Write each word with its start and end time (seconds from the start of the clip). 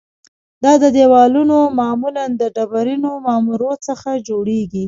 دا 0.63 0.73
دیوالونه 0.95 1.57
معمولاً 1.79 2.25
د 2.41 2.43
ډبرینو 2.55 3.11
معمورو 3.25 3.71
څخه 3.87 4.09
جوړیږي 4.27 4.79